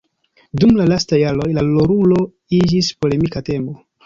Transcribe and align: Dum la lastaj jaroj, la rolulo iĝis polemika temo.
Dum 0.61 0.71
la 0.79 0.87
lastaj 0.91 1.19
jaroj, 1.23 1.49
la 1.59 1.65
rolulo 1.67 2.19
iĝis 2.63 2.91
polemika 3.05 3.45
temo. 3.53 3.79